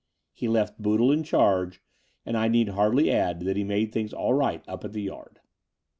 He 0.33 0.47
left 0.47 0.81
Boodle 0.81 1.11
in 1.11 1.21
charge; 1.23 1.79
and 2.25 2.35
I 2.35 2.47
need 2.47 2.69
hardly 2.69 3.11
add 3.11 3.41
that 3.41 3.55
he 3.55 3.63
made 3.63 3.91
things 3.91 4.13
all 4.13 4.33
right 4.33 4.63
up 4.67 4.83
at 4.83 4.93
the 4.93 5.03
Yard. 5.03 5.41